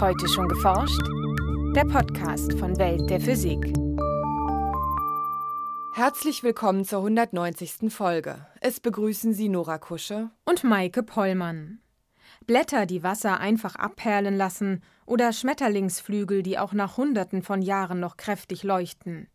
[0.00, 1.00] Heute schon geforscht?
[1.76, 3.72] Der Podcast von Welt der Physik.
[5.94, 7.92] Herzlich willkommen zur 190.
[7.92, 8.44] Folge.
[8.60, 11.78] Es begrüßen Sie Nora Kusche und Maike Pollmann.
[12.44, 18.16] Blätter, die Wasser einfach abperlen lassen, oder Schmetterlingsflügel, die auch nach Hunderten von Jahren noch
[18.16, 19.28] kräftig leuchten.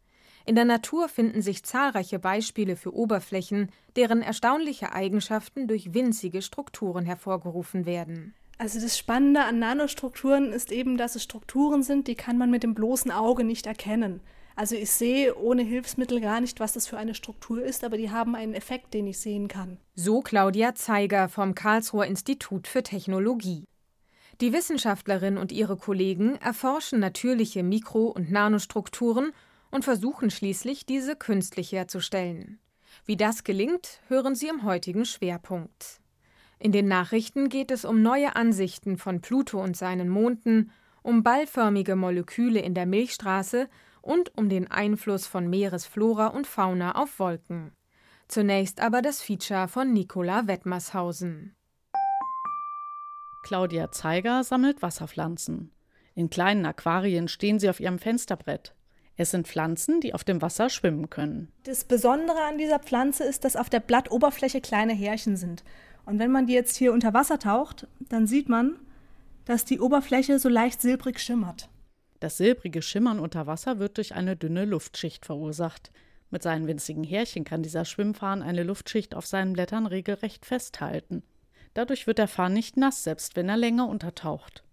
[0.46, 7.06] In der Natur finden sich zahlreiche Beispiele für Oberflächen, deren erstaunliche Eigenschaften durch winzige Strukturen
[7.06, 8.34] hervorgerufen werden.
[8.60, 12.62] Also das Spannende an Nanostrukturen ist eben, dass es Strukturen sind, die kann man mit
[12.62, 14.20] dem bloßen Auge nicht erkennen.
[14.58, 18.12] Also ich sehe ohne Hilfsmittel gar nicht, was das für eine Struktur ist, aber die
[18.12, 19.78] haben einen Effekt, den ich sehen kann.
[19.96, 23.64] So Claudia Zeiger vom Karlsruher Institut für Technologie.
[24.42, 29.32] Die Wissenschaftlerin und ihre Kollegen erforschen natürliche Mikro- und Nanostrukturen
[29.72, 32.60] und versuchen schließlich, diese künstlich herzustellen.
[33.06, 36.02] Wie das gelingt, hören Sie im heutigen Schwerpunkt.
[36.60, 41.96] In den Nachrichten geht es um neue Ansichten von Pluto und seinen Monden, um ballförmige
[41.96, 43.70] Moleküle in der Milchstraße
[44.02, 47.72] und um den Einfluss von Meeresflora und Fauna auf Wolken.
[48.28, 51.56] Zunächst aber das Feature von Nicola Wettmershausen.
[53.44, 55.72] Claudia Zeiger sammelt Wasserpflanzen.
[56.14, 58.76] In kleinen Aquarien stehen sie auf ihrem Fensterbrett.
[59.16, 61.52] Es sind Pflanzen, die auf dem Wasser schwimmen können.
[61.64, 65.64] Das Besondere an dieser Pflanze ist, dass auf der Blattoberfläche kleine Härchen sind.
[66.10, 68.80] Und wenn man die jetzt hier unter Wasser taucht, dann sieht man,
[69.46, 71.70] dass die Oberfläche so leicht silbrig schimmert.
[72.20, 75.92] Das silbrige Schimmern unter Wasser wird durch eine dünne Luftschicht verursacht.
[76.32, 81.22] Mit seinen winzigen Härchen kann dieser Schwimmfarn eine Luftschicht auf seinen Blättern regelrecht festhalten.
[81.76, 84.64] Dadurch wird der Farn nicht nass, selbst wenn er länger untertaucht.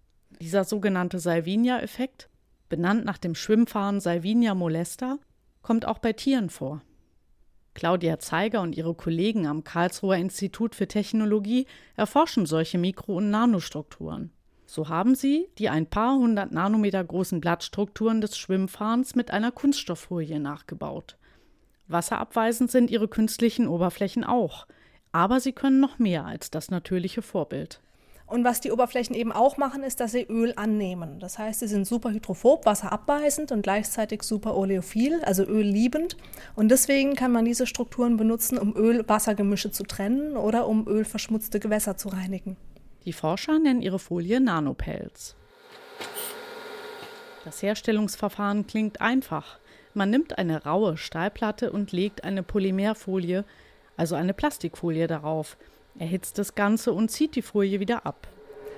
[0.40, 2.30] Dieser sogenannte Salvinia-Effekt,
[2.70, 5.18] benannt nach dem Schwimmfarn Salvinia molesta,
[5.60, 6.80] kommt auch bei Tieren vor.
[7.76, 14.32] Claudia Zeiger und ihre Kollegen am Karlsruher Institut für Technologie erforschen solche Mikro- und Nanostrukturen.
[14.64, 20.40] So haben sie die ein paar hundert Nanometer großen Blattstrukturen des Schwimmfahns mit einer Kunststofffolie
[20.40, 21.18] nachgebaut.
[21.86, 24.66] Wasserabweisend sind ihre künstlichen Oberflächen auch,
[25.12, 27.82] aber sie können noch mehr als das natürliche Vorbild.
[28.26, 31.20] Und was die Oberflächen eben auch machen, ist, dass sie Öl annehmen.
[31.20, 36.16] Das heißt, sie sind super hydrophob, wasserabweisend und gleichzeitig super oleophil, also ölliebend.
[36.56, 41.96] Und deswegen kann man diese Strukturen benutzen, um Öl-Wassergemische zu trennen oder um ölverschmutzte Gewässer
[41.96, 42.56] zu reinigen.
[43.04, 45.36] Die Forscher nennen ihre Folie Nanopelz.
[47.44, 49.60] Das Herstellungsverfahren klingt einfach.
[49.94, 53.44] Man nimmt eine raue Stahlplatte und legt eine Polymerfolie,
[53.96, 55.56] also eine Plastikfolie darauf–
[55.98, 58.28] erhitzt das Ganze und zieht die Folie wieder ab.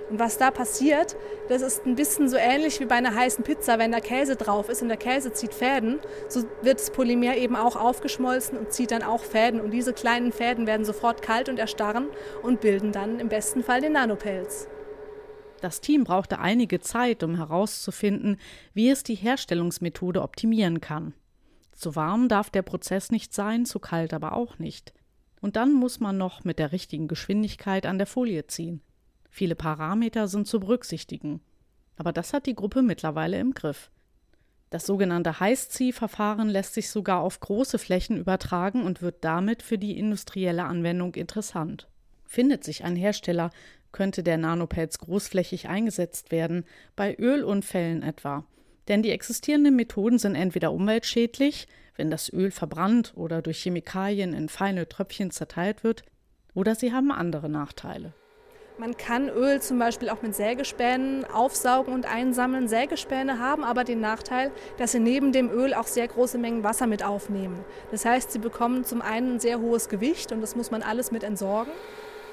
[0.09, 1.15] Und was da passiert,
[1.49, 4.67] das ist ein bisschen so ähnlich wie bei einer heißen Pizza, wenn da Käse drauf
[4.67, 8.89] ist und der Käse zieht Fäden, so wird das Polymer eben auch aufgeschmolzen und zieht
[8.89, 9.61] dann auch Fäden.
[9.61, 12.07] Und diese kleinen Fäden werden sofort kalt und erstarren
[12.41, 14.67] und bilden dann im besten Fall den Nanopelz.
[15.61, 18.37] Das Team brauchte einige Zeit, um herauszufinden,
[18.73, 21.13] wie es die Herstellungsmethode optimieren kann.
[21.73, 24.93] Zu warm darf der Prozess nicht sein, zu kalt aber auch nicht.
[25.41, 28.81] Und dann muss man noch mit der richtigen Geschwindigkeit an der Folie ziehen.
[29.29, 31.41] Viele Parameter sind zu berücksichtigen.
[31.95, 33.89] Aber das hat die Gruppe mittlerweile im Griff.
[34.69, 39.97] Das sogenannte Heißziehverfahren lässt sich sogar auf große Flächen übertragen und wird damit für die
[39.97, 41.87] industrielle Anwendung interessant.
[42.25, 43.49] Findet sich ein Hersteller,
[43.91, 48.43] könnte der Nanopelz großflächig eingesetzt werden, bei Ölunfällen etwa.
[48.87, 54.49] Denn die existierenden Methoden sind entweder umweltschädlich, wenn das Öl verbrannt oder durch Chemikalien in
[54.49, 56.03] feine Tröpfchen zerteilt wird,
[56.53, 58.13] oder sie haben andere Nachteile.
[58.79, 62.69] Man kann Öl zum Beispiel auch mit Sägespänen aufsaugen und einsammeln.
[62.69, 66.87] Sägespäne haben aber den Nachteil, dass sie neben dem Öl auch sehr große Mengen Wasser
[66.87, 67.59] mit aufnehmen.
[67.91, 71.11] Das heißt, sie bekommen zum einen ein sehr hohes Gewicht und das muss man alles
[71.11, 71.73] mit entsorgen.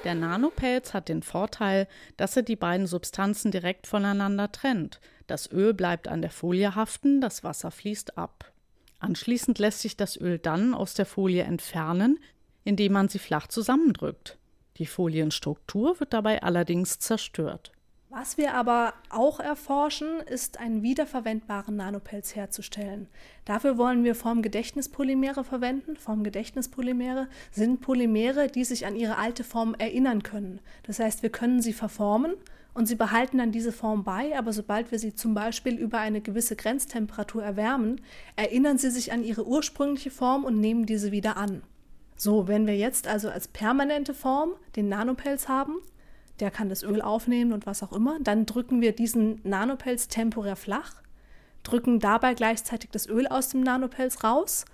[0.03, 1.87] Der Nanopelz hat den Vorteil,
[2.17, 4.99] dass er die beiden Substanzen direkt voneinander trennt.
[5.25, 8.51] Das Öl bleibt an der Folie haften, das Wasser fließt ab.
[8.99, 12.19] Anschließend lässt sich das Öl dann aus der Folie entfernen,
[12.63, 14.37] indem man sie flach zusammendrückt.
[14.77, 17.71] Die Folienstruktur wird dabei allerdings zerstört.
[18.19, 23.05] Was wir aber auch erforschen, ist einen wiederverwendbaren Nanopelz herzustellen.
[23.45, 25.97] Dafür wollen wir Formgedächtnispolymere verwenden.
[25.97, 30.61] Formgedächtnispolymere sind Polymere, die sich an ihre alte Form erinnern können.
[30.81, 32.33] Das heißt, wir können sie verformen
[32.73, 36.19] und sie behalten dann diese Form bei, aber sobald wir sie zum Beispiel über eine
[36.19, 38.01] gewisse Grenztemperatur erwärmen,
[38.35, 41.61] erinnern sie sich an ihre ursprüngliche Form und nehmen diese wieder an.
[42.15, 45.75] So, wenn wir jetzt also als permanente Form den Nanopelz haben,
[46.39, 50.55] der kann das Öl aufnehmen und was auch immer, dann drücken wir diesen Nanopelz temporär
[50.55, 50.95] flach,
[51.63, 54.65] drücken dabei gleichzeitig das Öl aus dem Nanopelz raus,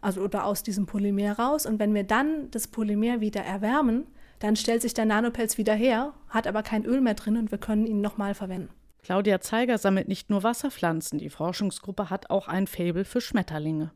[0.00, 4.06] also oder aus diesem Polymer raus und wenn wir dann das Polymer wieder erwärmen,
[4.38, 7.58] dann stellt sich der Nanopelz wieder her, hat aber kein Öl mehr drin und wir
[7.58, 8.70] können ihn nochmal verwenden.
[9.02, 13.92] Claudia Zeiger sammelt nicht nur Wasserpflanzen, die Forschungsgruppe hat auch ein Faible für Schmetterlinge.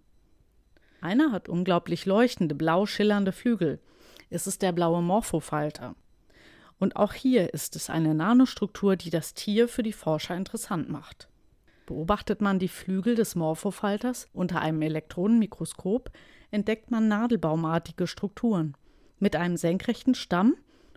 [1.01, 3.81] Einer hat unglaublich leuchtende, blau schillernde Flügel.
[4.31, 5.95] Es ist der blaue Morphofalter.
[6.79, 11.29] Und auch hier ist es eine Nanostruktur, die das Tier für die Forscher interessant macht.
[11.87, 16.11] Beobachtet man die Flügel des Morphofalters unter einem Elektronenmikroskop,
[16.51, 18.77] entdeckt man nadelbaumartige Strukturen
[19.19, 20.55] mit einem senkrechten Stamm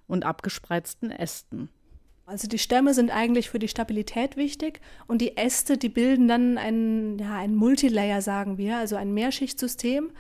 [0.08, 1.70] und abgespreizten Ästen.
[2.26, 6.58] Also die Stämme sind eigentlich für die Stabilität wichtig und die Äste, die bilden dann
[6.58, 10.12] ein, ja, ein Multilayer, sagen wir, also ein Mehrschichtsystem.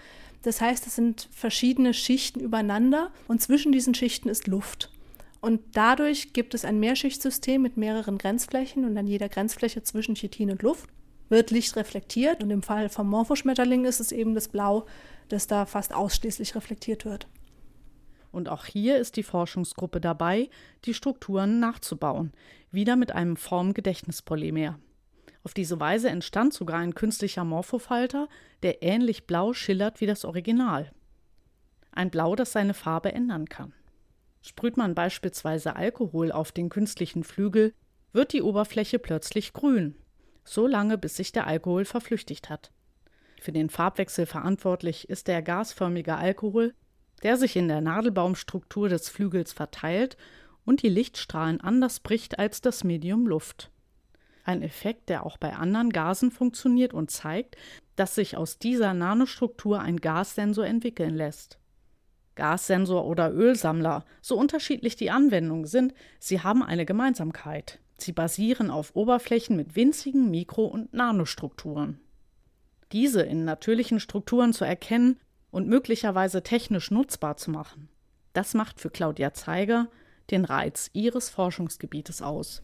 [0.41, 4.89] Das heißt, es sind verschiedene Schichten übereinander und zwischen diesen Schichten ist Luft.
[5.41, 10.51] Und dadurch gibt es ein Mehrschichtsystem mit mehreren Grenzflächen und an jeder Grenzfläche zwischen Chitin
[10.51, 10.89] und Luft
[11.29, 14.85] wird Licht reflektiert und im Fall vom Morphoschmetterling ist es eben das Blau,
[15.29, 17.27] das da fast ausschließlich reflektiert wird.
[18.31, 20.49] Und auch hier ist die Forschungsgruppe dabei,
[20.85, 22.33] die Strukturen nachzubauen,
[22.69, 24.77] wieder mit einem Formgedächtnispolymer.
[25.43, 28.27] Auf diese Weise entstand sogar ein künstlicher Morphofalter,
[28.61, 30.91] der ähnlich blau schillert wie das Original.
[31.91, 33.73] Ein Blau, das seine Farbe ändern kann.
[34.41, 37.73] Sprüht man beispielsweise Alkohol auf den künstlichen Flügel,
[38.13, 39.95] wird die Oberfläche plötzlich grün,
[40.43, 42.71] so lange bis sich der Alkohol verflüchtigt hat.
[43.39, 46.73] Für den Farbwechsel verantwortlich ist der gasförmige Alkohol,
[47.23, 50.17] der sich in der Nadelbaumstruktur des Flügels verteilt
[50.65, 53.71] und die Lichtstrahlen anders bricht als das Medium Luft.
[54.43, 57.57] Ein Effekt, der auch bei anderen Gasen funktioniert und zeigt,
[57.95, 61.60] dass sich aus dieser Nanostruktur ein Gassensor entwickeln lässt.
[62.41, 67.79] Gassensor oder Ölsammler, so unterschiedlich die Anwendungen sind, sie haben eine Gemeinsamkeit.
[67.99, 71.99] Sie basieren auf Oberflächen mit winzigen Mikro- und Nanostrukturen.
[72.93, 75.19] Diese in natürlichen Strukturen zu erkennen
[75.51, 77.89] und möglicherweise technisch nutzbar zu machen,
[78.33, 79.87] das macht für Claudia Zeiger
[80.31, 82.63] den Reiz ihres Forschungsgebietes aus.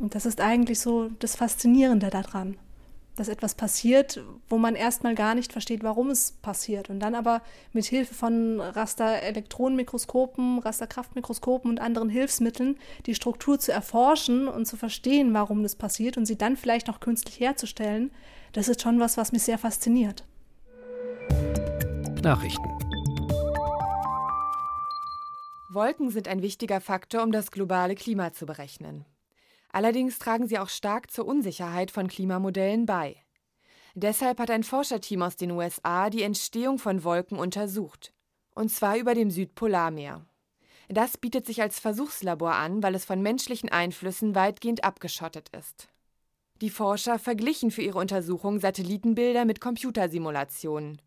[0.00, 2.56] Und das ist eigentlich so das Faszinierende daran
[3.16, 6.90] dass etwas passiert, wo man erstmal gar nicht versteht, warum es passiert.
[6.90, 12.76] Und dann aber mit Hilfe von Raster-Elektronenmikroskopen, Rasterkraftmikroskopen und anderen Hilfsmitteln
[13.06, 17.00] die Struktur zu erforschen und zu verstehen, warum das passiert und sie dann vielleicht noch
[17.00, 18.10] künstlich herzustellen,
[18.52, 20.24] das ist schon was, was mich sehr fasziniert.
[22.22, 22.70] Nachrichten.
[25.70, 29.04] Wolken sind ein wichtiger Faktor, um das globale Klima zu berechnen.
[29.74, 33.16] Allerdings tragen sie auch stark zur Unsicherheit von Klimamodellen bei.
[33.96, 38.14] Deshalb hat ein Forscherteam aus den USA die Entstehung von Wolken untersucht.
[38.54, 40.24] Und zwar über dem Südpolarmeer.
[40.88, 45.88] Das bietet sich als Versuchslabor an, weil es von menschlichen Einflüssen weitgehend abgeschottet ist.
[46.60, 51.02] Die Forscher verglichen für ihre Untersuchung Satellitenbilder mit Computersimulationen.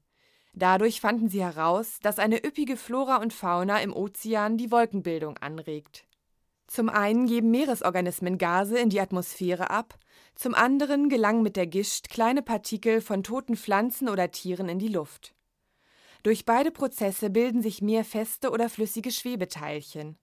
[0.51, 6.06] Dadurch fanden sie heraus, dass eine üppige Flora und Fauna im Ozean die Wolkenbildung anregt.
[6.67, 9.97] Zum einen geben Meeresorganismen Gase in die Atmosphäre ab,
[10.35, 14.89] zum anderen gelangen mit der Gischt kleine Partikel von toten Pflanzen oder Tieren in die
[14.89, 15.33] Luft.
[16.23, 20.17] Durch beide Prozesse bilden sich mehr feste oder flüssige Schwebeteilchen.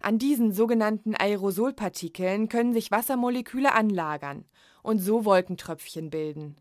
[0.00, 4.44] An diesen sogenannten Aerosolpartikeln können sich Wassermoleküle anlagern
[4.82, 6.60] und so Wolkentröpfchen bilden.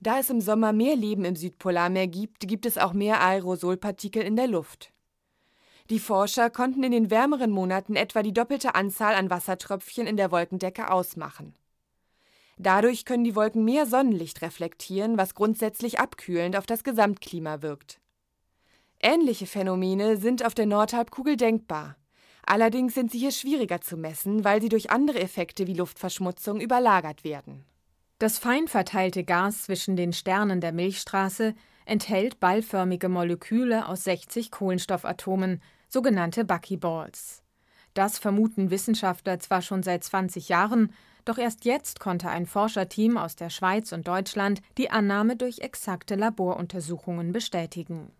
[0.00, 4.36] Da es im Sommer mehr Leben im Südpolarmeer gibt, gibt es auch mehr Aerosolpartikel in
[4.36, 4.92] der Luft.
[5.90, 10.30] Die Forscher konnten in den wärmeren Monaten etwa die doppelte Anzahl an Wassertröpfchen in der
[10.30, 11.54] Wolkendecke ausmachen.
[12.58, 17.98] Dadurch können die Wolken mehr Sonnenlicht reflektieren, was grundsätzlich abkühlend auf das Gesamtklima wirkt.
[19.00, 21.96] Ähnliche Phänomene sind auf der Nordhalbkugel denkbar.
[22.44, 27.24] Allerdings sind sie hier schwieriger zu messen, weil sie durch andere Effekte wie Luftverschmutzung überlagert
[27.24, 27.64] werden.
[28.18, 35.62] Das fein verteilte Gas zwischen den Sternen der Milchstraße enthält ballförmige Moleküle aus 60 Kohlenstoffatomen,
[35.88, 37.42] sogenannte Buckyballs.
[37.94, 40.92] Das vermuten Wissenschaftler zwar schon seit 20 Jahren,
[41.24, 46.14] doch erst jetzt konnte ein Forscherteam aus der Schweiz und Deutschland die Annahme durch exakte
[46.14, 48.10] Laboruntersuchungen bestätigen.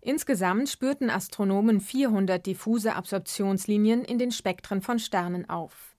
[0.00, 5.96] Insgesamt spürten Astronomen 400 diffuse Absorptionslinien in den Spektren von Sternen auf.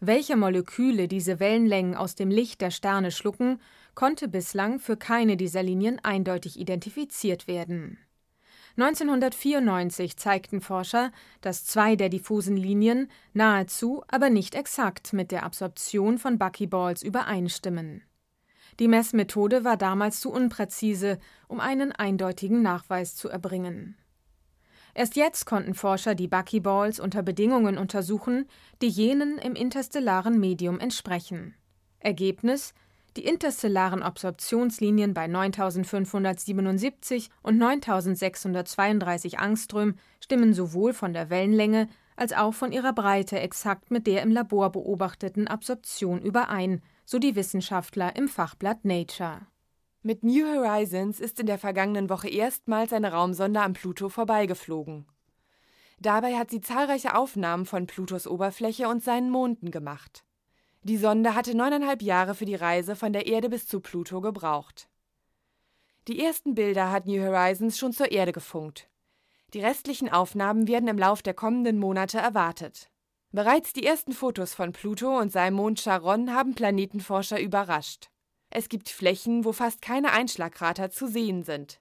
[0.00, 3.60] Welche Moleküle diese Wellenlängen aus dem Licht der Sterne schlucken,
[3.94, 7.98] konnte bislang für keine dieser Linien eindeutig identifiziert werden.
[8.76, 16.18] 1994 zeigten Forscher, dass zwei der diffusen Linien nahezu, aber nicht exakt mit der Absorption
[16.18, 18.02] von Buckyballs übereinstimmen.
[18.80, 23.96] Die Messmethode war damals zu unpräzise, um einen eindeutigen Nachweis zu erbringen.
[24.94, 28.48] Erst jetzt konnten Forscher die Buckyballs unter Bedingungen untersuchen,
[28.82, 31.54] die jenen im interstellaren Medium entsprechen.
[32.00, 32.74] Ergebnis
[33.16, 42.54] die interstellaren Absorptionslinien bei 9577 und 9632 Angström stimmen sowohl von der Wellenlänge als auch
[42.54, 48.28] von ihrer Breite exakt mit der im Labor beobachteten Absorption überein, so die Wissenschaftler im
[48.28, 49.46] Fachblatt Nature.
[50.02, 55.06] Mit New Horizons ist in der vergangenen Woche erstmals eine Raumsonde am Pluto vorbeigeflogen.
[55.98, 60.24] Dabei hat sie zahlreiche Aufnahmen von Plutos Oberfläche und seinen Monden gemacht.
[60.84, 64.90] Die Sonde hatte neuneinhalb Jahre für die Reise von der Erde bis zu Pluto gebraucht.
[66.08, 68.90] Die ersten Bilder hat New Horizons schon zur Erde gefunkt.
[69.54, 72.90] Die restlichen Aufnahmen werden im Lauf der kommenden Monate erwartet.
[73.32, 78.10] Bereits die ersten Fotos von Pluto und seinem Mond Charon haben Planetenforscher überrascht.
[78.50, 81.80] Es gibt Flächen, wo fast keine Einschlagkrater zu sehen sind.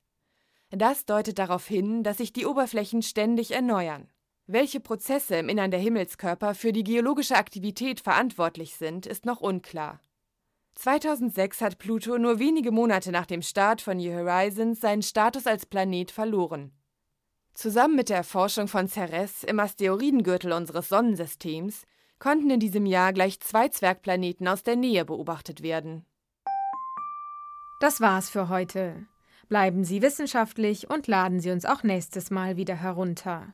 [0.69, 4.09] Das deutet darauf hin, dass sich die Oberflächen ständig erneuern.
[4.45, 10.01] Welche Prozesse im Innern der Himmelskörper für die geologische Aktivität verantwortlich sind, ist noch unklar.
[10.75, 15.65] 2006 hat Pluto nur wenige Monate nach dem Start von New Horizons seinen Status als
[15.65, 16.73] Planet verloren.
[17.53, 21.83] Zusammen mit der Erforschung von Ceres im Asteroidengürtel unseres Sonnensystems
[22.19, 26.05] konnten in diesem Jahr gleich zwei Zwergplaneten aus der Nähe beobachtet werden.
[27.79, 29.05] Das war's für heute.
[29.47, 33.53] Bleiben Sie wissenschaftlich und laden Sie uns auch nächstes Mal wieder herunter.